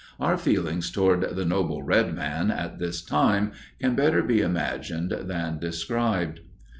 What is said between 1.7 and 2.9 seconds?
Red Man" at